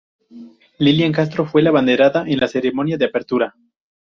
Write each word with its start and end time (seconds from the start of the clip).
Lilian 0.79 1.11
Castro 1.11 1.45
fue 1.45 1.61
la 1.61 1.69
abanderada 1.69 2.23
en 2.27 2.39
la 2.39 2.47
ceremonia 2.47 2.97
de 2.97 3.05
apertura. 3.05 3.53